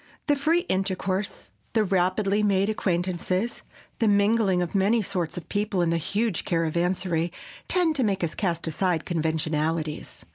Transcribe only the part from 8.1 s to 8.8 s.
us cast